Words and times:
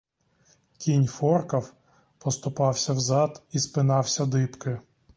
Кінь 0.77 1.05
форкав, 1.07 1.73
поступався 2.17 2.93
в 2.93 2.99
зад 2.99 3.41
і 3.51 3.59
спинався 3.59 4.25
дибки. 4.25 4.79